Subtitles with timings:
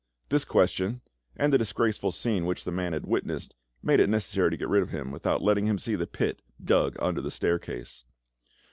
[0.29, 1.01] This question,
[1.35, 3.53] and the disgraceful scene which the man had witnessed,
[3.83, 6.95] made it necessary to get rid of him without letting him see the pit dug
[6.99, 8.03] under the staircase.